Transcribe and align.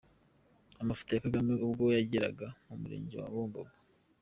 Amafoto 0.81 1.09
ya 1.11 1.23
Kagame 1.25 1.51
ubwo 1.65 1.83
yageraga 1.97 2.47
mu 2.67 2.75
Murenge 2.81 3.15
wa 3.17 3.29
Bumbogo. 3.33 3.73